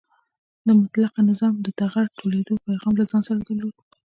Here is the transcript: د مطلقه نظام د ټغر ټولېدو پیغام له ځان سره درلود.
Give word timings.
د 0.67 0.67
مطلقه 0.81 1.19
نظام 1.29 1.53
د 1.61 1.67
ټغر 1.77 2.05
ټولېدو 2.19 2.53
پیغام 2.65 2.93
له 2.99 3.05
ځان 3.09 3.21
سره 3.27 3.39
درلود. 3.47 3.75